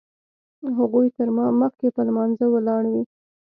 [0.77, 3.03] هغوی تر ما مخکې په لمانځه ولاړ وي.